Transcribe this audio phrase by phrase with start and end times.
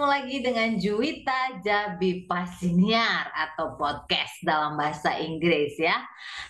[0.00, 5.92] ketemu lagi dengan Juwita Jabi Pasiniar atau podcast dalam bahasa Inggris ya.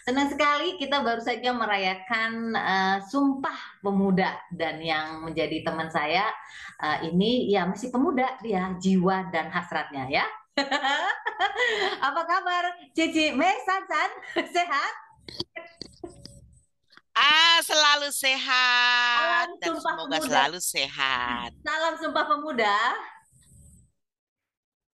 [0.07, 6.31] Senang sekali kita baru saja merayakan uh, Sumpah Pemuda dan yang menjadi teman saya
[6.79, 10.27] uh, ini ya masih pemuda dia jiwa dan hasratnya ya.
[12.07, 14.11] Apa kabar Cici Mesansan
[14.47, 14.93] sehat?
[17.19, 20.27] Ah, selalu sehat Salam dan semoga pemuda.
[20.31, 21.51] selalu sehat.
[21.67, 22.79] Salam Sumpah Pemuda.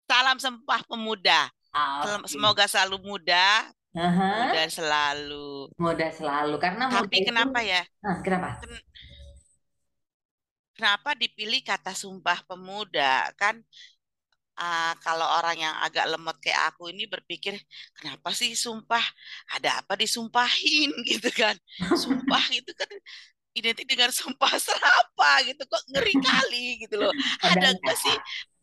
[0.06, 1.50] Salam Sumpah Pemuda.
[1.74, 2.30] okay.
[2.30, 4.54] Semoga selalu muda, uh-huh.
[4.54, 5.50] muda selalu.
[5.76, 7.74] Muda selalu karena Tapi kenapa itu...
[7.74, 7.82] ya?
[8.06, 8.48] Nah, kenapa?
[10.76, 13.34] Kenapa dipilih kata Sumpah Pemuda?
[13.36, 13.66] Kan
[14.60, 17.56] uh, kalau orang yang agak lemot kayak aku ini berpikir
[17.96, 19.04] kenapa sih sumpah
[19.52, 21.56] ada apa disumpahin gitu kan
[21.96, 22.88] sumpah itu kan
[23.56, 28.16] identik dengan sumpah serapa gitu kok ngeri kali gitu loh ada nggak sih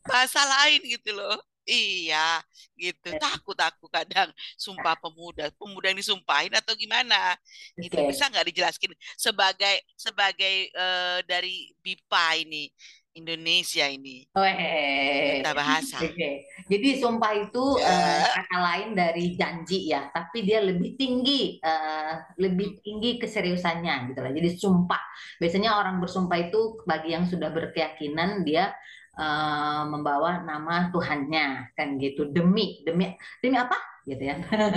[0.06, 2.42] bahasa lain gitu loh Iya,
[2.75, 3.14] gitu.
[3.14, 3.22] Eh.
[3.22, 7.39] Takut aku kadang sumpah pemuda, pemuda yang disumpahin atau gimana?
[7.78, 7.86] Okay.
[7.86, 12.67] Itu bisa nggak dijelaskan sebagai sebagai uh, dari BIPA ini?
[13.12, 14.25] Indonesia ini.
[14.33, 16.00] Oh, Kita bahasa.
[16.12, 16.45] Okay.
[16.69, 22.80] Jadi sumpah itu uh, kata lain dari janji ya, tapi dia lebih tinggi, uh, lebih
[22.80, 24.33] tinggi keseriusannya gitu lah.
[24.33, 25.03] Jadi sumpah.
[25.36, 28.73] Biasanya orang bersumpah itu bagi yang sudah berkeyakinan dia
[29.16, 32.28] uh, membawa nama Tuhannya kan gitu.
[32.30, 34.36] Demi demi demi apa gitu ya.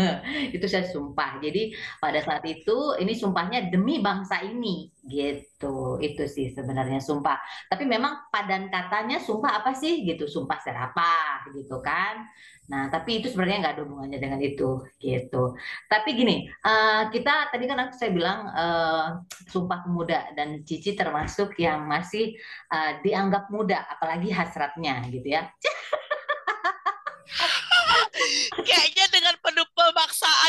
[0.55, 1.41] Itu saya sumpah.
[1.41, 4.89] Jadi pada saat itu ini sumpahnya demi bangsa ini.
[5.05, 5.97] Gitu.
[6.01, 7.37] Itu sih sebenarnya sumpah.
[7.69, 10.05] Tapi memang padan katanya sumpah apa sih?
[10.05, 10.29] Gitu.
[10.29, 12.25] Sumpah serapah gitu kan.
[12.65, 14.81] Nah tapi itu sebenarnya nggak ada hubungannya dengan itu.
[14.97, 15.43] Gitu.
[15.89, 19.07] Tapi gini uh, kita tadi kan saya bilang uh,
[19.49, 22.33] sumpah pemuda dan Cici termasuk yang masih
[22.73, 25.49] uh, dianggap muda apalagi hasratnya gitu ya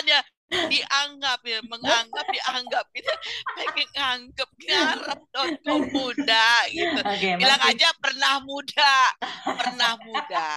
[0.06, 3.12] ya dianggap ya menganggap dianggap itu
[3.58, 5.20] pengen anggap ngarep
[5.66, 7.74] dong muda gitu okay, bilang masih...
[7.74, 8.94] aja pernah muda
[9.42, 10.48] pernah muda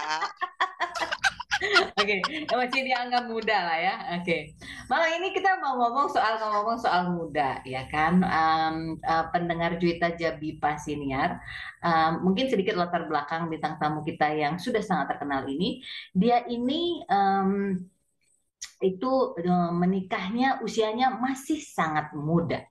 [2.00, 2.48] Oke, okay.
[2.48, 3.94] masih dianggap muda lah ya.
[4.16, 4.40] Oke, okay.
[4.88, 8.24] malam ini kita mau ngomong soal ngomong soal muda, ya kan?
[8.24, 11.36] Um, uh, pendengar Juita Jabi Pasiniar,
[11.84, 15.84] um, mungkin sedikit latar belakang bintang tamu kita yang sudah sangat terkenal ini.
[16.16, 17.76] Dia ini um,
[18.80, 22.64] itu um, menikahnya usianya masih sangat muda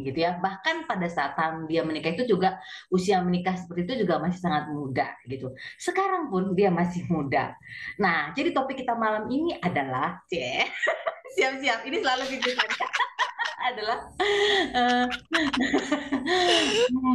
[0.00, 0.40] gitu ya.
[0.40, 1.36] Bahkan pada saat
[1.68, 2.56] dia menikah itu juga
[2.88, 5.52] usia menikah seperti itu juga masih sangat muda gitu.
[5.76, 7.52] Sekarang pun dia masih muda.
[8.00, 10.64] Nah jadi topik kita malam ini adalah ceh
[11.36, 12.50] siap-siap ini selalu gitu
[13.72, 13.98] adalah
[14.74, 15.06] uh,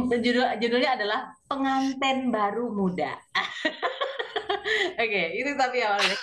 [0.24, 3.14] judul judulnya adalah pengantin baru muda
[4.98, 6.16] Oke, itu tapi awalnya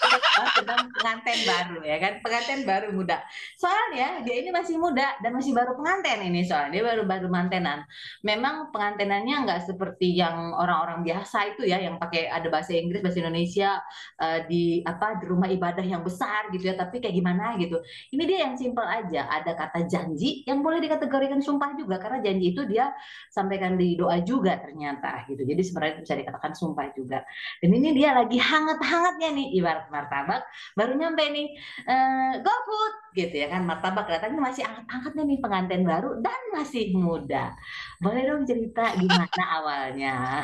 [0.55, 3.23] tentang pengantin baru ya kan, pengantin baru muda.
[3.55, 7.87] Soalnya dia ini masih muda dan masih baru pengantin ini soalnya dia baru baru mantenan.
[8.21, 13.19] Memang pengantinannya nggak seperti yang orang-orang biasa itu ya, yang pakai ada bahasa Inggris, bahasa
[13.23, 13.79] Indonesia
[14.19, 16.75] uh, di apa di rumah ibadah yang besar gitu ya.
[16.75, 17.79] Tapi kayak gimana gitu.
[18.11, 19.27] Ini dia yang simpel aja.
[19.31, 22.91] Ada kata janji yang boleh dikategorikan sumpah juga karena janji itu dia
[23.31, 25.41] sampaikan di doa juga ternyata gitu.
[25.43, 27.23] Jadi sebenarnya bisa dikatakan sumpah juga.
[27.63, 31.47] Dan ini dia lagi hangat-hangatnya nih ibarat martabak baru nyampe nih
[31.87, 36.95] uh, go food gitu ya kan martabak datangnya masih hangat-hangatnya nih pengantin baru dan masih
[36.95, 37.55] muda
[37.99, 40.43] boleh dong cerita gimana awalnya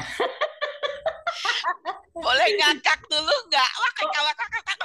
[2.15, 4.77] boleh ngakak dulu nggak wah kakak wah kakak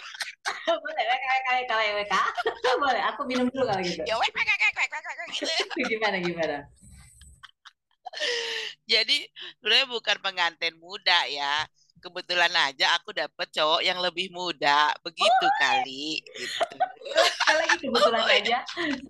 [0.67, 2.11] boleh wek wek wek wek
[2.79, 6.57] boleh aku minum dulu kalau gitu ya wek wek wek wek gitu gimana gimana
[8.87, 9.19] jadi
[9.61, 11.67] sebenarnya bukan pengantin muda ya
[12.07, 15.53] kebetulan aja aku dapet cowok yang lebih muda begitu oh.
[15.59, 16.63] kali gitu.
[17.51, 18.57] lagi kebetulan aja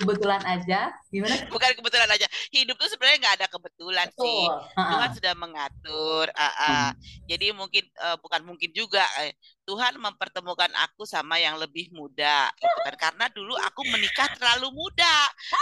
[0.00, 0.80] kebetulan aja
[1.12, 4.24] gimana bukan kebetulan aja hidup tuh sebenarnya nggak ada kebetulan Betul.
[4.24, 6.54] sih Tuhan sudah mengatur uh, uh.
[6.66, 6.92] Hmm.
[7.28, 9.32] jadi mungkin uh, bukan mungkin juga uh,
[9.66, 15.14] Tuhan mempertemukan aku sama yang lebih muda gitu kan karena dulu aku menikah terlalu muda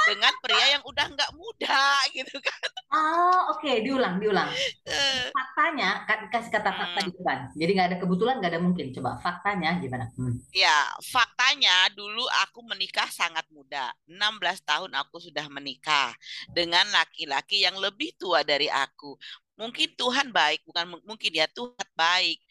[0.04, 1.82] dengan pria yang udah nggak muda
[2.16, 2.60] gitu kan
[2.92, 3.80] oh oke okay.
[3.80, 4.52] diulang diulang
[4.84, 5.32] eh.
[5.32, 7.06] faktanya kasih kata fakta hmm.
[7.08, 10.36] di depan jadi nggak ada kebetulan nggak ada mungkin coba faktanya gimana hmm.
[10.52, 16.12] ya faktanya dulu aku menikah sangat muda 16 tahun aku sudah menikah
[16.52, 19.16] dengan laki-laki yang lebih tua dari aku
[19.54, 22.42] mungkin Tuhan baik bukan mungkin ya Tuhan baik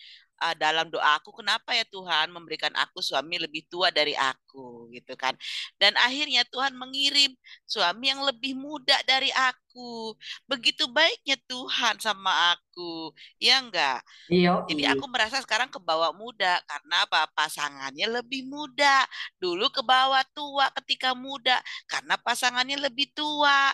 [0.43, 5.31] uh, dalam doaku kenapa ya Tuhan memberikan aku suami lebih tua dari aku gitu kan?
[5.79, 7.31] Dan akhirnya Tuhan mengirim
[7.63, 10.13] suami yang lebih muda dari aku.
[10.45, 14.03] Begitu baiknya Tuhan sama aku ya enggak?
[14.27, 14.67] Iya.
[14.67, 17.25] jadi aku merasa sekarang ke bawah muda karena apa?
[17.31, 19.07] Pasangannya lebih muda.
[19.39, 21.57] Dulu ke bawah tua ketika muda
[21.87, 23.71] karena pasangannya lebih tua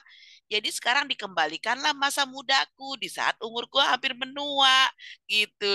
[0.49, 4.89] jadi sekarang dikembalikanlah masa mudaku di saat umurku hampir menua
[5.29, 5.69] gitu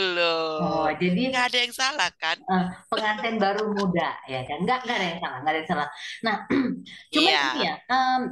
[0.59, 0.95] Oh, loh.
[1.01, 2.39] jadi Nggak ada yang salah kan?
[2.51, 4.59] uh, pengantin baru muda ya kan?
[4.65, 5.89] Nggak, nggak ada yang salah, nggak ada yang salah.
[6.27, 6.37] Nah,
[7.15, 7.69] cuman ini Iya.
[7.69, 8.23] ya, um,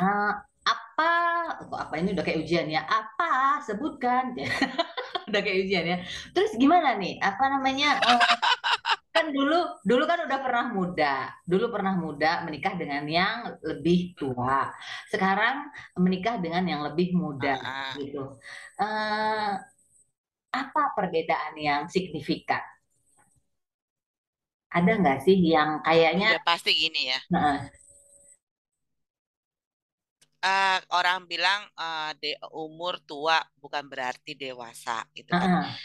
[0.00, 0.32] uh,
[0.66, 1.10] apa,
[1.62, 2.82] kok apa ini udah kayak ujian ya?
[2.84, 4.34] Apa sebutkan?
[5.28, 5.96] Udah kayak ujian ya.
[6.34, 7.18] Terus gimana nih?
[7.18, 7.98] Apa namanya?
[7.98, 8.18] uh,
[9.16, 9.54] kan dulu
[9.88, 11.14] dulu kan udah pernah muda.
[11.50, 14.68] Dulu pernah muda menikah dengan yang lebih tua.
[15.12, 15.56] Sekarang
[16.04, 18.18] menikah dengan yang lebih muda Ah, gitu.
[18.82, 19.50] Eh,
[20.62, 22.62] apa perbedaan yang signifikan?
[24.76, 27.20] Ada nggak sih yang kayaknya Udah pasti gini ya.
[27.32, 27.58] Heeh,
[30.54, 32.30] Ah, orang bilang ah, de
[32.64, 35.50] umur tua bukan berarti dewasa gitu kan.
[35.50, 35.76] heeh,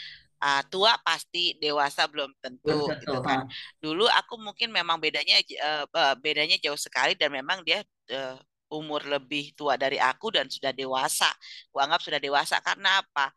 [0.42, 3.46] Ah, tua pasti dewasa belum tentu tentu gitu kan.
[3.78, 7.80] Dulu aku mungkin memang bedanya eh, bedanya jauh sekali dan memang dia
[8.10, 8.36] eh,
[8.72, 11.30] umur lebih tua dari aku dan sudah dewasa.
[11.70, 13.30] Aku anggap sudah dewasa karena apa?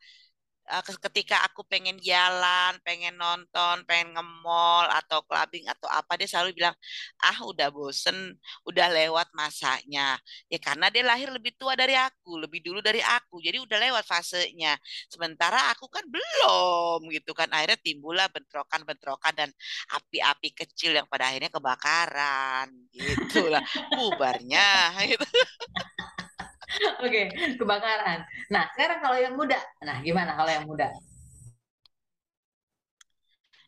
[0.66, 6.58] Eh, ketika aku pengen jalan, pengen nonton, pengen nge-mall atau clubbing atau apa, dia selalu
[6.58, 6.76] bilang,
[7.22, 8.34] ah udah bosen,
[8.66, 10.18] udah lewat masanya.
[10.50, 14.04] Ya karena dia lahir lebih tua dari aku, lebih dulu dari aku, jadi udah lewat
[14.08, 14.78] fasenya.
[15.10, 17.50] Sementara aku kan belum gitu kan.
[17.54, 19.50] Akhirnya timbullah bentrokan-bentrokan dan
[19.94, 23.62] api-api kecil yang pada akhirnya kebakaran gitu lah.
[23.94, 25.26] Bubarnya gitu.
[27.03, 27.21] oke
[27.59, 30.88] kebakaran nah sekarang kalau yang muda nah gimana kalau yang muda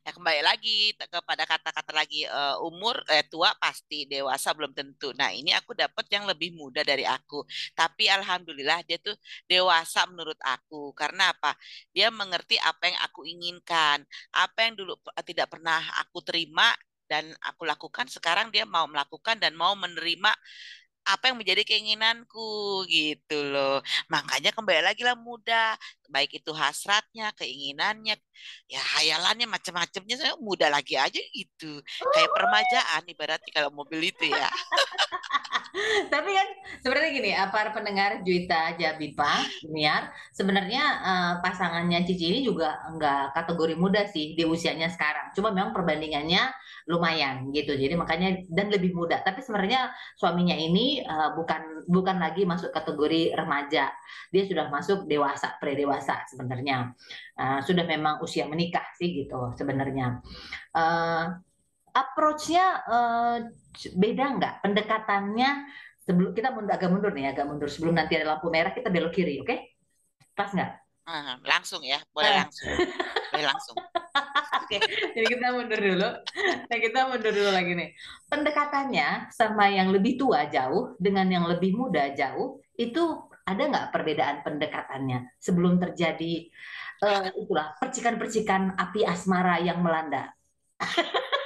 [0.08, 5.12] Ya kembali lagi kepada kata-kata lagi eh, umur eh, tua pasti dewasa belum tentu.
[5.12, 7.44] Nah ini aku dapat yang lebih muda dari aku.
[7.76, 9.20] Tapi alhamdulillah dia tuh
[9.52, 10.96] dewasa menurut aku.
[10.96, 11.60] Karena apa?
[11.92, 14.00] Dia mengerti apa yang aku inginkan.
[14.32, 14.96] Apa yang dulu
[15.28, 16.72] tidak pernah aku terima
[17.12, 20.32] dan aku lakukan sekarang dia mau melakukan dan mau menerima
[21.08, 23.80] apa yang menjadi keinginanku gitu loh.
[24.12, 25.80] Makanya kembali lagi lah muda,
[26.12, 28.20] baik itu hasratnya, keinginannya,
[28.68, 31.80] ya hayalannya macam-macamnya saya muda lagi aja itu.
[32.12, 34.50] Kayak permajaan ibaratnya kalau mobil itu ya.
[36.14, 36.48] Tapi kan
[36.82, 43.36] sebenarnya gini, eh, para pendengar Juita Jabipa, Niar, sebenarnya eh, pasangannya Cici ini juga enggak
[43.36, 45.34] kategori muda sih di usianya sekarang.
[45.38, 46.50] Cuma memang perbandingannya
[46.88, 47.76] lumayan gitu.
[47.76, 49.20] Jadi makanya dan lebih muda.
[49.22, 53.92] Tapi sebenarnya suaminya ini eh, bukan bukan lagi masuk kategori remaja.
[54.32, 56.96] Dia sudah masuk dewasa, pre-dewasa sebenarnya.
[57.38, 60.24] Eh, sudah memang usia menikah sih gitu sebenarnya.
[60.74, 61.47] Eh,
[61.98, 63.38] approach-nya eh,
[63.98, 64.54] beda nggak?
[64.62, 65.50] Pendekatannya
[66.06, 67.70] sebelum kita mundur agak mundur nih agak mundur.
[67.70, 69.56] Sebelum nanti ada lampu merah kita belok kiri oke?
[70.38, 70.72] Pas nggak?
[71.08, 72.70] Ah, langsung ya, boleh Eh, langsung.
[73.34, 73.78] Boleh langsung.
[74.68, 74.78] oke
[75.16, 76.10] jadi kita mundur dulu.
[76.68, 77.90] Nah kita mundur dulu lagi nih.
[78.28, 84.44] Pendekatannya sama yang lebih tua jauh dengan yang lebih muda jauh itu ada nggak perbedaan
[84.44, 86.52] pendekatannya sebelum terjadi
[87.00, 90.36] eh, itulah percikan-percikan api asmara yang melanda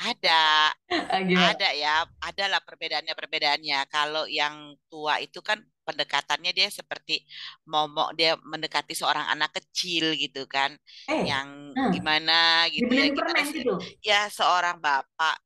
[0.00, 1.52] Ada, Eh, gimana?
[1.52, 1.94] Ada ya,
[2.24, 3.78] adalah perbedaannya-perbedaannya.
[3.92, 7.24] Kalau yang tua itu kan pendekatannya dia seperti
[7.66, 10.70] momok dia mendekati seorang anak kecil gitu kan,
[11.08, 13.60] eh yang hmm, gimana gitu ya, gimana sih?
[13.60, 13.74] gitu?
[14.04, 15.36] Ya seorang bapak,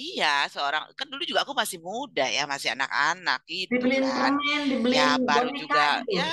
[0.00, 4.32] iya seorang kan dulu juga aku masih muda ya, masih anak-anak gitu dibeliin kan.
[4.40, 4.60] permen
[4.96, 6.12] Ya dibeliin baru boneka juga gitu?
[6.18, 6.24] ya.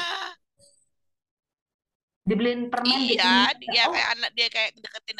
[2.30, 3.94] Dibeliin permen iya dibeliin dia oh.
[3.94, 5.18] kayak anak dia kayak deketin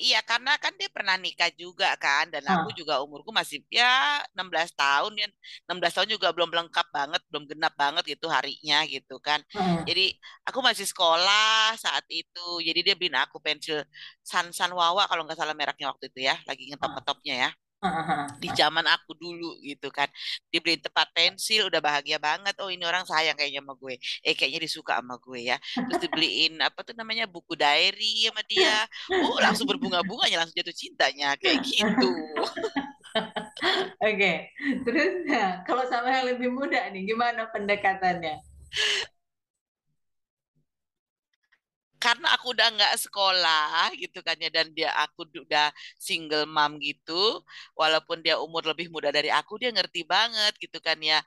[0.00, 4.72] Iya, karena kan dia pernah nikah juga kan, dan aku juga umurku masih ya 16
[4.72, 5.28] tahun ya.
[5.68, 9.40] 16 tahun juga belum lengkap banget, belum genap banget gitu harinya gitu kan.
[9.88, 10.16] Jadi
[10.48, 12.40] aku masih sekolah saat itu.
[12.66, 13.84] Jadi dia beliin aku pensil
[14.24, 17.50] San San Wawa kalau nggak salah mereknya waktu itu ya, lagi ngetop-ngetopnya ya
[18.38, 20.06] di zaman aku dulu gitu kan.
[20.50, 22.54] Dibeliin tempat pensil udah bahagia banget.
[22.62, 23.94] Oh ini orang sayang kayaknya sama gue.
[24.22, 25.56] Eh kayaknya disuka sama gue ya.
[25.74, 28.86] Terus dibeliin apa tuh namanya buku diary sama dia.
[29.26, 31.34] Oh langsung berbunga-bunganya langsung jatuh cintanya.
[31.38, 32.12] Kayak gitu.
[34.00, 34.48] Oke,
[34.88, 38.40] terus nah, kalau sama yang lebih muda nih, gimana pendekatannya?
[42.02, 45.70] Karena aku udah nggak sekolah gitu kan ya dan dia aku udah
[46.06, 47.12] single mom gitu
[47.78, 51.18] walaupun dia umur lebih muda dari aku dia ngerti banget gitu kan ya.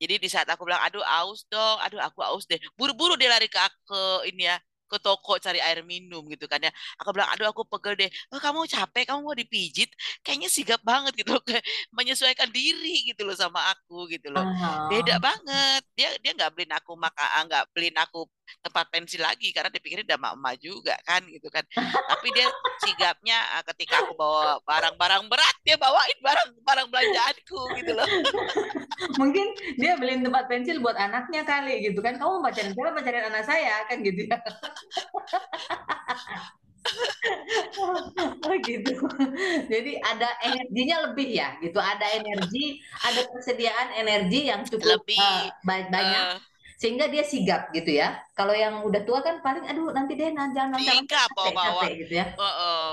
[0.00, 3.46] Jadi di saat aku bilang aduh aus dong aduh aku aus deh buru-buru dia lari
[3.52, 4.56] ke aku ini ya
[4.90, 6.74] ke toko cari air minum gitu kan ya.
[6.98, 8.10] Aku bilang aduh aku pegel deh.
[8.34, 9.94] Oh, kamu capek kamu mau dipijit?
[10.26, 11.62] Kayaknya sigap banget gitu loh kayak
[11.94, 14.42] menyesuaikan diri gitu loh sama aku gitu loh.
[14.90, 15.86] Beda banget.
[15.94, 18.26] Dia dia nggak beliin aku maka nggak beliin aku
[18.66, 21.62] tempat pensil lagi karena dipikirin udah emak juga kan gitu kan.
[21.78, 22.50] Tapi dia
[22.82, 28.08] sigapnya ah, ketika aku bawa barang-barang berat dia bawain barang-barang belanjaanku gitu loh.
[29.16, 29.46] Mungkin
[29.78, 32.18] dia beliin tempat pensil buat anaknya kali gitu kan.
[32.18, 32.90] Kamu pacarin siapa?
[32.90, 34.36] Pacarin anak saya kan gitu ya
[38.48, 38.94] oh gitu.
[39.68, 41.76] Jadi ada energinya lebih ya, gitu.
[41.76, 46.24] Ada energi, ada persediaan energi yang cukup lebih uh, banyak.
[46.36, 46.38] Uh,
[46.80, 48.16] sehingga dia sigap gitu ya.
[48.32, 52.12] Kalau yang udah tua kan paling aduh nanti deh jangan jangan sigap bawa bawa gitu
[52.16, 52.32] ya.
[52.40, 52.92] Uh, uh.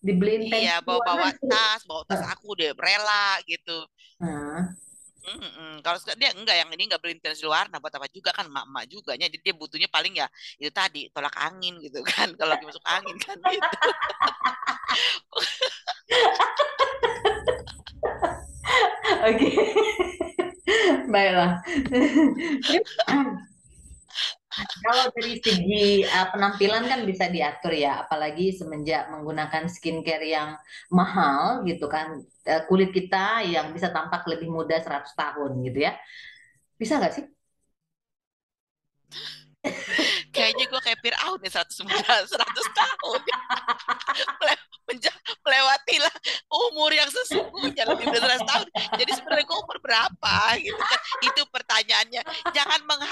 [0.00, 3.84] Dibeliin Iya, bawa bawa tas, bawa tas aku deh rela gitu.
[4.20, 4.68] Uh.
[5.20, 5.72] Mm -mm.
[5.84, 9.12] Kalau dia enggak yang ini enggak beli pensil warna buat apa juga kan emak-emak juga
[9.20, 13.16] jadi dia butuhnya paling ya itu tadi tolak angin gitu kan kalau lagi masuk angin
[13.20, 13.68] kan gitu.
[19.20, 19.48] Oke.
[21.12, 21.60] Baiklah.
[24.60, 30.56] Kalau dari segi uh, penampilan kan bisa diatur ya, apalagi semenjak menggunakan skincare yang
[30.92, 35.92] mahal gitu kan, uh, kulit kita yang bisa tampak lebih muda 100 tahun gitu ya.
[36.80, 37.24] Bisa nggak sih?
[40.34, 42.32] Kayaknya gue kayak Fir'aun nih 100, 100
[42.80, 43.20] tahun.
[45.50, 46.14] melewati lah
[46.70, 48.66] umur yang sesungguhnya lebih dari 100 tahun.
[49.02, 51.00] Jadi sebenarnya gue umur berapa gitu kan?
[51.26, 52.22] Itu pertanyaannya.
[52.54, 53.09] Jangan menghasut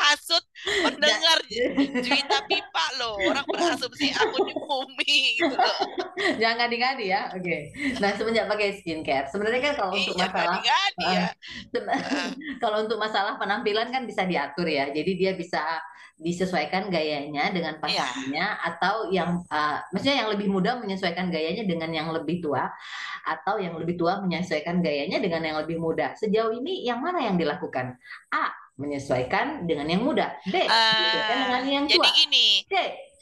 [2.06, 3.16] cerita pipa loh.
[3.22, 5.78] Orang berasumsi aku di bumi gitu loh.
[6.40, 7.22] Jangan ngadi-ngadi ya.
[7.32, 7.42] Oke.
[7.44, 7.60] Okay.
[8.02, 10.76] Nah, semenjak pakai skincare, sebenarnya kan kalau untuk iya, masalah ya.
[10.98, 11.30] uh,
[12.62, 14.90] kalau untuk masalah penampilan kan bisa diatur ya.
[14.90, 15.62] Jadi dia bisa
[16.18, 17.82] disesuaikan gayanya dengan iya.
[17.82, 18.68] pasangannya yeah.
[18.74, 22.66] atau yang uh, maksudnya yang lebih muda menyesuaikan gayanya dengan yang lebih tua
[23.22, 26.18] atau yang lebih tua menyesuaikan gayanya dengan yang lebih muda.
[26.18, 27.94] Sejauh ini yang mana yang dilakukan?
[28.34, 30.38] A menyesuaikan dengan yang muda.
[30.46, 31.94] D uh, menyesuaikan dengan yang tua.
[31.98, 32.46] Jadi gini.
[32.70, 32.74] C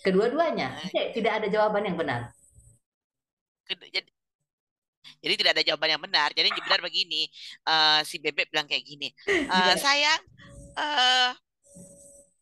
[0.04, 0.68] kedua-duanya.
[0.92, 2.30] C tidak ada jawaban yang benar.
[3.66, 4.06] Jadi,
[5.25, 6.28] jadi tidak ada jawaban yang benar.
[6.36, 7.26] Jadi yang benar begini,
[7.66, 9.10] uh, si bebek bilang kayak gini,
[9.50, 10.22] uh, sayang,
[10.78, 11.32] uh,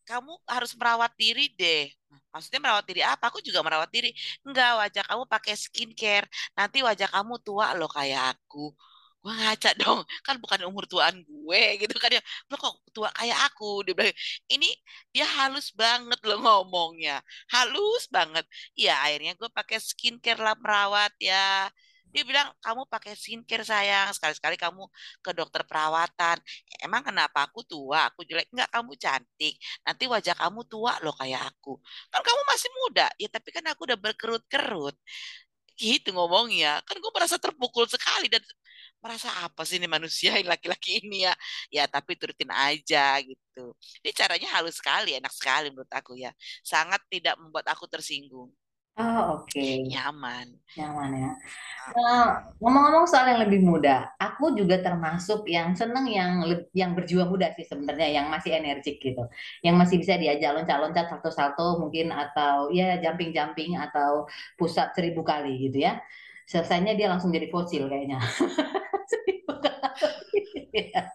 [0.04, 1.88] kamu harus merawat diri deh.
[2.34, 3.30] Maksudnya merawat diri apa?
[3.30, 4.10] Aku juga merawat diri.
[4.42, 6.26] Enggak, wajah kamu pakai skincare.
[6.58, 8.74] Nanti wajah kamu tua loh kayak aku.
[9.24, 12.22] Gue ngaca dong, kan bukan umur tuaan gue gitu kan ya.
[12.52, 13.80] Lo kok tua kayak aku?
[13.88, 14.16] Dia bilang,
[14.52, 14.68] ini
[15.14, 17.24] dia halus banget loh ngomongnya.
[17.52, 18.44] Halus banget.
[18.78, 21.68] Iya, akhirnya gue pakai skincare lah merawat ya
[22.14, 24.86] dia bilang kamu pakai skincare sayang sekali-sekali kamu
[25.18, 26.38] ke dokter perawatan
[26.78, 31.42] emang kenapa aku tua aku jelek enggak kamu cantik nanti wajah kamu tua loh kayak
[31.50, 31.74] aku
[32.14, 34.94] kan kamu masih muda ya tapi kan aku udah berkerut-kerut
[35.78, 36.80] gitu ngomongnya.
[36.86, 38.42] Kan gue merasa terpukul sekali dan
[39.02, 41.34] merasa apa sih ini manusia laki-laki ini ya?
[41.68, 43.74] Ya tapi turutin aja gitu.
[44.02, 46.30] Ini caranya halus sekali enak sekali menurut aku ya.
[46.64, 48.50] Sangat tidak membuat aku tersinggung
[48.94, 49.90] Oh, oke.
[49.90, 50.54] Nyaman.
[50.78, 51.30] Nyaman ya.
[51.98, 52.26] Uh,
[52.62, 57.66] ngomong-ngomong soal yang lebih muda, aku juga termasuk yang seneng yang yang berjiwa muda sih
[57.66, 59.26] sebenarnya, yang masih energik gitu,
[59.66, 65.84] yang masih bisa diajak loncat-loncat satu-satu mungkin atau ya jumping-jumping atau pusat seribu kali gitu
[65.90, 65.98] ya.
[66.46, 68.22] Selesainya dia langsung jadi fosil kayaknya.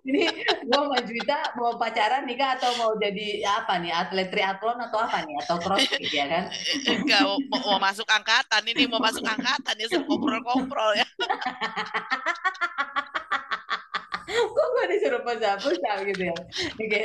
[0.00, 0.22] Ini
[0.64, 4.98] gue mau Juwita mau pacaran nih kak atau mau jadi apa nih atlet triathlon atau
[5.04, 6.44] apa nih atau crossfit ya kan?
[6.88, 11.06] Enggak mau, mau masuk angkatan ini mau masuk angkatan ya komprol-komprol ya.
[14.30, 16.36] Kok gue disuruh pusat-pusat gitu ya?
[16.38, 16.86] Oke.
[16.86, 17.04] Okay.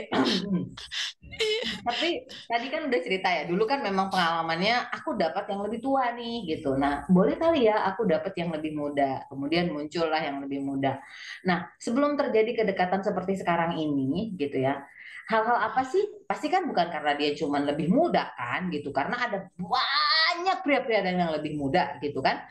[1.86, 2.10] Tapi
[2.50, 6.50] tadi kan udah cerita ya, dulu kan memang pengalamannya aku dapat yang lebih tua nih
[6.50, 6.74] gitu.
[6.74, 9.26] Nah, boleh kali ya aku dapat yang lebih muda.
[9.30, 10.98] Kemudian muncullah yang lebih muda.
[11.46, 14.82] Nah, sebelum terjadi kedekatan seperti sekarang ini gitu ya.
[15.26, 16.06] Hal-hal apa sih?
[16.30, 18.94] Pasti kan bukan karena dia cuma lebih muda kan gitu.
[18.94, 22.46] Karena ada banyak pria-pria yang lebih muda gitu kan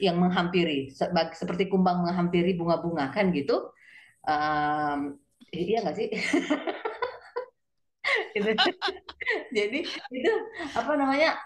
[0.00, 0.88] yang menghampiri
[1.34, 3.74] seperti kumbang menghampiri bunga-bunga kan gitu.
[4.22, 5.18] Um,
[5.50, 6.08] iya nggak sih?
[8.34, 8.52] gitu.
[9.56, 9.78] Jadi
[10.14, 10.32] itu
[10.74, 11.36] apa namanya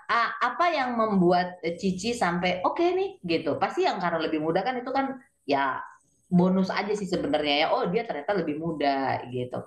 [0.41, 3.57] apa yang membuat Cici sampai oke okay nih gitu.
[3.61, 5.81] Pasti yang karena lebih muda kan itu kan ya
[6.29, 7.67] bonus aja sih sebenarnya ya.
[7.73, 9.65] Oh dia ternyata lebih muda gitu.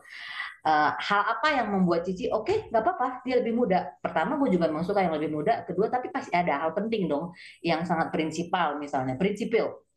[0.68, 3.98] Uh, hal apa yang membuat Cici oke okay, nggak apa-apa dia lebih muda.
[4.04, 5.64] Pertama gue juga memang suka yang lebih muda.
[5.64, 7.32] Kedua tapi pasti ada hal penting dong
[7.64, 9.88] yang sangat prinsipal misalnya prinsipil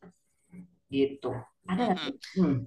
[0.91, 1.31] gitu.
[1.67, 1.99] Ada nggak?
[2.39, 2.57] Hmm.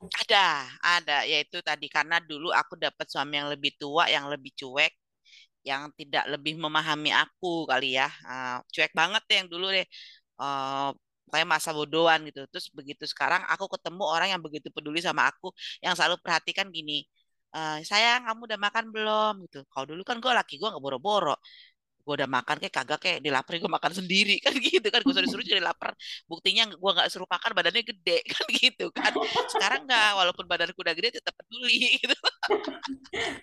[0.00, 1.16] Ada, ada.
[1.28, 4.92] Yaitu tadi karena dulu aku dapat suami yang lebih tua, yang lebih cuek,
[5.68, 8.08] yang tidak lebih memahami aku kali ya.
[8.24, 9.86] Uh, cuek banget yang dulu deh.
[10.40, 10.92] Uh,
[11.32, 12.40] kayak masa bodohan gitu.
[12.52, 15.52] Terus begitu sekarang aku ketemu orang yang begitu peduli sama aku,
[15.84, 17.04] yang selalu perhatikan gini,
[17.54, 19.58] uh, sayang kamu udah makan belum gitu.
[19.72, 21.36] Kalau dulu kan gue laki gue nggak boro-boro
[22.00, 25.00] gue udah makan kayak kagak kayak dilaparin gue makan sendiri kan gitu kan.
[25.04, 25.92] Gue suruh-suruh jadi lapar
[26.26, 29.12] buktinya gue nggak suruh makan badannya gede kan gitu kan.
[29.52, 32.16] Sekarang nggak walaupun badanku udah gede tetap peduli gitu.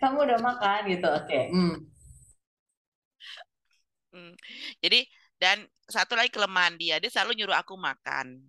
[0.02, 1.40] Kamu udah makan gitu, oke.
[1.54, 1.78] Hmm.
[4.08, 4.34] Hmm.
[4.82, 5.06] jadi
[5.38, 8.42] dan satu lagi kelemahan dia dia selalu nyuruh aku makan.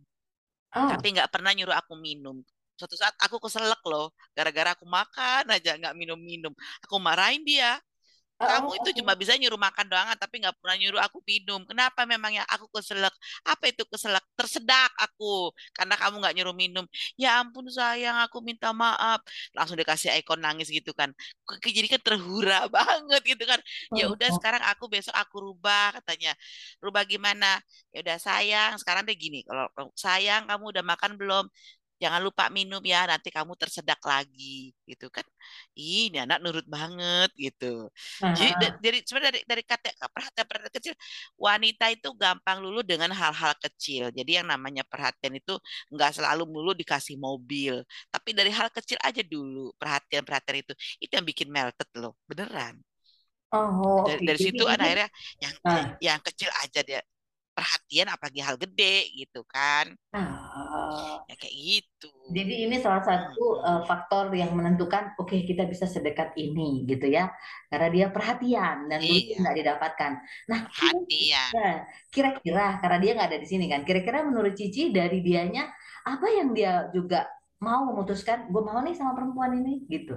[0.73, 2.41] Oh, tapi nggak pernah nyuruh aku minum.
[2.79, 6.55] Suatu saat aku keselak loh gara-gara aku makan aja nggak minum-minum.
[6.87, 7.77] Aku marahin dia
[8.41, 11.61] oh, kamu itu cuma bisa nyuruh makan doang tapi nggak pernah nyuruh aku minum.
[11.69, 13.15] Kenapa memangnya aku keselak?
[13.47, 14.25] Apa itu keselak?
[14.39, 16.85] Tersedak aku karena kamu nggak nyuruh minum.
[17.19, 19.21] Ya ampun sayang, aku minta maaf.
[19.57, 21.11] Langsung dikasih ikon nangis gitu kan.
[21.67, 23.61] Jadi kan terhura banget gitu kan.
[23.95, 26.35] Ya udah sekarang aku besok aku rubah katanya.
[26.83, 27.59] Rubah gimana?
[27.95, 29.43] Ya udah sayang, sekarang deh gini.
[29.47, 29.67] Kalau
[29.99, 31.45] sayang kamu udah makan belum?
[32.03, 35.27] Jangan lupa minum ya, nanti kamu tersedak lagi gitu kan.
[35.79, 37.67] Ih, ini anak nurut banget gitu.
[38.39, 40.95] Jadi da- Nah, dari sebenarnya dari dari kata perhatian perhatian kecil
[41.47, 44.03] wanita itu gampang luluh dengan hal-hal kecil.
[44.19, 45.53] Jadi yang namanya perhatian itu
[45.93, 51.27] nggak selalu melulu dikasih mobil, tapi dari hal kecil aja dulu perhatian-perhatian itu itu yang
[51.27, 52.75] bikin melted loh, beneran.
[53.53, 54.27] oh, Dari oke.
[54.29, 55.09] dari Jadi situ kan akhirnya
[55.43, 57.01] yang yang, yang kecil aja dia
[57.59, 59.87] perhatian apalagi hal gede gitu kan.
[60.13, 62.09] ah, Ya kayak gitu.
[62.37, 63.89] Jadi ini salah satu Mm-mm.
[63.89, 67.33] faktor yang menentukan, oke kita bisa sedekat ini gitu ya,
[67.73, 70.13] karena dia perhatian dan tuh Iya, nggak didapatkan.
[70.53, 71.57] Nah, perhatian.
[71.57, 71.61] kira-kira,
[72.13, 75.73] kira-kira karena dia nggak ada di sini kan, kira-kira menurut Cici dari dianya
[76.05, 77.17] apa yang dia juga
[77.65, 80.13] mau memutuskan, gue mau nih sama perempuan ini gitu.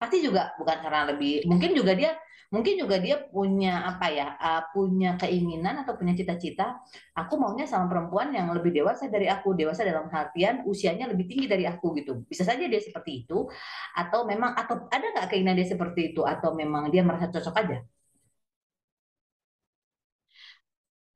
[0.00, 2.10] Pasti juga bukan karena lebih, mungkin juga dia,
[2.54, 6.82] mungkin juga dia punya apa ya, uh, punya keinginan atau punya cita-cita.
[7.18, 11.46] Aku maunya sama perempuan yang lebih dewasa dari aku, dewasa dalam artian usianya lebih tinggi
[11.46, 12.12] dari aku gitu.
[12.30, 13.46] Bisa saja dia seperti itu,
[13.94, 17.76] atau memang atau ada nggak keinginan dia seperti itu, atau memang dia merasa cocok aja.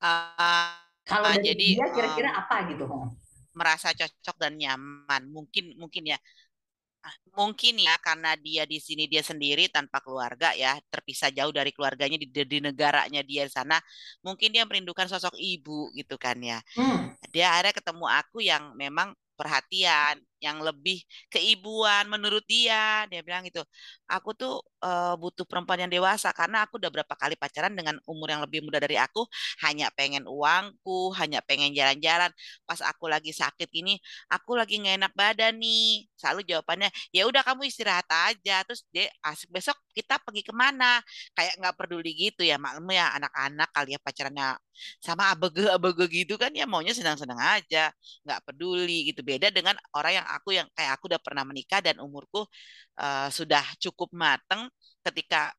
[0.00, 0.78] Ah,
[1.10, 2.84] Kalau dari jadi dia kira-kira apa gitu?
[3.58, 5.22] merasa cocok dan nyaman.
[5.30, 6.18] Mungkin mungkin ya
[7.34, 12.14] Mungkin ya karena dia di sini dia sendiri tanpa keluarga ya, terpisah jauh dari keluarganya
[12.16, 13.76] di, di negaranya dia di sana.
[14.22, 16.62] Mungkin dia merindukan sosok ibu gitu kan ya.
[16.76, 21.00] Hmm, Dia akhirnya ketemu aku yang memang perhatian, yang lebih
[21.32, 23.08] keibuan menurut dia.
[23.10, 23.64] Dia bilang gitu,
[24.10, 24.52] aku tuh
[24.84, 28.60] eh, butuh perempuan yang dewasa karena aku udah berapa kali pacaran dengan umur yang lebih
[28.66, 29.24] muda dari aku,
[29.64, 32.30] hanya pengen uangku, hanya pengen jalan-jalan.
[32.68, 33.96] Pas aku lagi sakit ini,
[34.32, 36.04] aku lagi nggak enak badan nih.
[36.20, 38.62] Selalu jawabannya, ya udah kamu istirahat aja.
[38.66, 41.00] Terus dia asik besok kita pergi ke mana?
[41.36, 44.46] Kayak nggak peduli gitu ya, maklum ya anak-anak kali ya pacarannya
[44.98, 47.94] sama abege-abege gitu kan ya maunya senang-senang aja
[48.26, 51.96] nggak peduli gitu beda dengan orang yang aku yang kayak aku udah pernah menikah dan
[52.02, 52.46] umurku
[53.00, 54.68] eh, sudah cukup mateng
[55.06, 55.52] ketika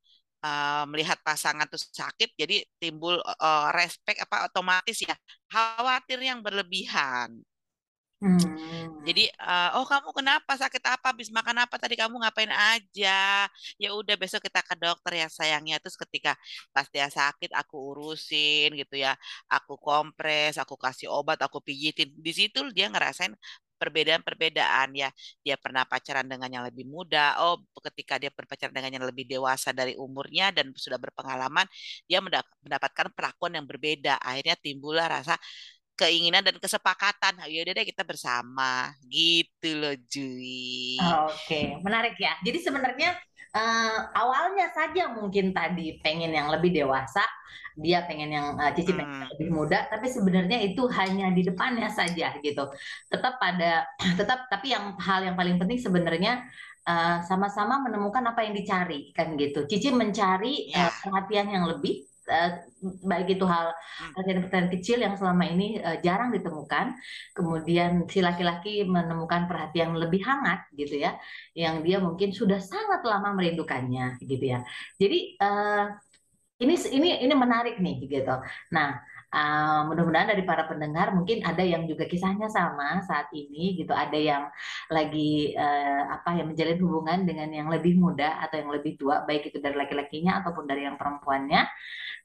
[0.46, 5.16] eh, melihat pasangan tuh sakit jadi timbul eh, respect apa otomatis ya
[5.52, 7.30] khawatir yang berlebihan
[8.24, 8.66] hmm,
[9.06, 11.06] jadi, eh, oh kamu kenapa sakit apa?
[11.14, 13.46] Habis makan apa tadi kamu ngapain aja?
[13.78, 15.78] Ya udah besok kita ke dokter ya sayangnya.
[15.84, 16.34] Terus ketika
[16.74, 19.14] pas dia sakit aku urusin gitu ya.
[19.56, 22.10] Aku kompres, aku kasih obat, aku pijitin.
[22.18, 23.34] Di situ dia ngerasain
[23.76, 25.10] perbedaan-perbedaan ya.
[25.46, 27.38] Dia pernah pacaran dengan yang lebih muda.
[27.44, 27.62] Oh,
[27.92, 31.68] ketika dia berpacaran dengan yang lebih dewasa dari umurnya dan sudah berpengalaman,
[32.10, 34.18] dia mendapatkan perlakuan yang berbeda.
[34.24, 35.36] Akhirnya timbullah rasa
[36.00, 37.34] keinginan dan kesepakatan.
[37.52, 41.26] Ya udah deh kita bersama gitu loh Jui.
[41.28, 41.56] Oke,
[41.86, 42.32] menarik ya.
[42.46, 43.08] Jadi sebenarnya
[43.56, 47.20] eh, awalnya saja mungkin tadi pengen yang lebih dewasa,
[47.84, 51.42] dia pengen yang eh, Cici pengen yang Hmm, lebih muda, tapi sebenarnya itu hanya di
[51.44, 52.62] depannya saja gitu.
[53.12, 53.84] Tetap pada,
[54.20, 56.32] tetap tapi yang hal yang paling penting sebenarnya
[56.88, 59.68] eh, sama-sama menemukan apa yang dicari kan gitu.
[59.68, 60.90] Cici mencari eh, ya.
[61.04, 62.08] perhatian yang lebih.
[62.30, 62.50] Eh,
[63.06, 66.96] baik itu hal Hmm, perhatian-perhatian kecil yang selama ini eh, jarang ditemukan
[67.38, 71.16] kemudian si laki-laki menemukan perhatian yang lebih hangat gitu ya,
[71.54, 74.60] yang dia mungkin sudah sangat lama merindukannya gitu ya.
[75.00, 75.86] Jadi eh,
[76.64, 78.36] ini ini ini menarik nih gitu.
[78.76, 78.90] Nah,
[79.36, 84.16] eh, mudah-mudahan dari para pendengar mungkin ada yang juga kisahnya sama saat ini gitu, ada
[84.16, 84.44] yang
[84.88, 89.52] lagi eh, apa ya menjalin hubungan dengan yang lebih muda atau yang lebih tua, baik
[89.52, 91.62] itu dari laki-lakinya ataupun dari yang perempuannya.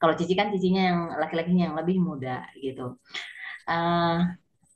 [0.01, 2.97] Kalau Cici kan cicinya yang laki-lakinya yang lebih muda gitu.
[3.69, 4.17] Eh,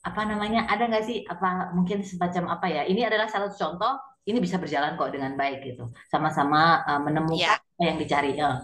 [0.05, 3.93] apa namanya ada nggak sih apa mungkin semacam apa ya ini adalah salah satu contoh
[4.29, 8.61] ini bisa berjalan kok dengan baik gitu sama-sama uh, menemukan Ya, apa yang dicari ya.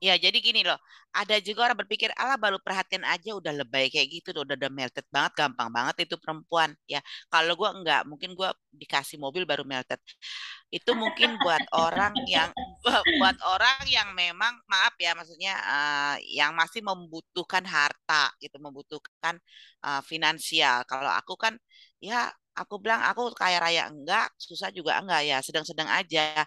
[0.00, 0.76] ya jadi gini loh.
[1.16, 5.06] Ada juga orang berpikir, alah baru perhatian aja udah lebay kayak gitu, udah udah melted
[5.08, 6.76] banget, gampang banget itu perempuan.
[6.84, 7.00] Ya,
[7.32, 9.96] kalau gua enggak, mungkin gua dikasih mobil baru melted.
[10.68, 12.50] Itu mungkin buat orang yang
[13.20, 19.40] buat orang yang memang maaf ya, maksudnya eh, yang masih membutuhkan harta gitu, membutuhkan
[19.86, 20.84] eh, finansial.
[20.84, 21.54] Kalau aku kan
[22.02, 26.44] ya aku bilang aku kaya raya enggak, susah juga enggak ya, sedang-sedang aja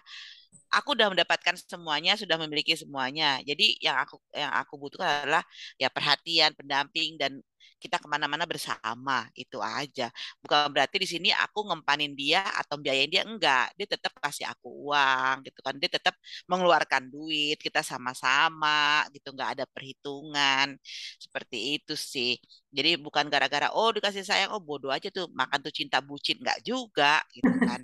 [0.70, 3.42] aku udah mendapatkan semuanya, sudah memiliki semuanya.
[3.42, 5.42] Jadi yang aku yang aku butuhkan adalah
[5.76, 7.42] ya perhatian, pendamping dan
[7.82, 10.12] kita ke mana-mana bersama itu aja.
[10.44, 13.72] Bukan berarti di sini aku ngempanin dia atau biayain dia enggak.
[13.78, 15.74] Dia tetap kasih aku uang gitu kan.
[15.80, 16.14] Dia tetap
[16.50, 17.56] mengeluarkan duit.
[17.58, 20.76] Kita sama-sama gitu nggak ada perhitungan
[21.18, 22.36] seperti itu sih.
[22.70, 26.62] Jadi bukan gara-gara oh dikasih sayang oh bodoh aja tuh makan tuh cinta bucin nggak
[26.62, 27.80] juga gitu kan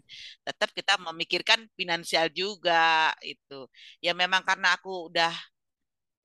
[0.47, 3.67] tetap kita memikirkan finansial juga itu.
[4.05, 5.33] Ya memang karena aku udah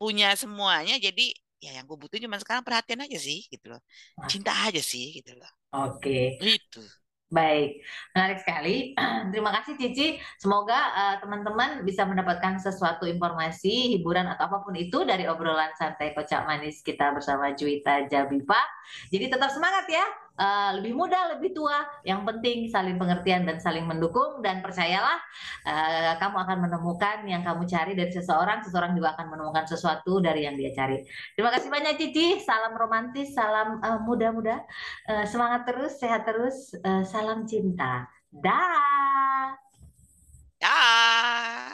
[0.02, 1.30] punya semuanya, jadi
[1.62, 3.82] ya yang gue butuhin cuma sekarang perhatian aja sih gitu loh.
[4.26, 5.52] Cinta aja sih gitu loh.
[5.78, 6.42] Oke.
[6.42, 6.82] Itu.
[7.32, 7.80] Baik,
[8.12, 8.92] menarik sekali.
[9.32, 10.20] Terima kasih Cici.
[10.36, 16.12] Semoga uh, teman-teman bisa mendapatkan sesuatu informasi, hiburan atau apa pun itu dari obrolan santai
[16.12, 18.60] kocak manis kita bersama Juwita Jabipa.
[19.16, 20.04] Jadi tetap semangat ya
[20.38, 21.84] uh, lebih muda, lebih tua.
[22.08, 25.18] Yang penting saling pengertian dan saling mendukung dan percayalah
[25.66, 30.48] uh, kamu akan menemukan yang kamu cari dari seseorang, seseorang juga akan menemukan sesuatu dari
[30.48, 31.02] yang dia cari.
[31.36, 34.64] Terima kasih banyak Cici, salam romantis, salam uh, muda-muda,
[35.10, 38.08] uh, semangat terus, sehat terus, uh, salam cinta.
[38.32, 39.56] Dah.
[40.62, 41.71] Dah.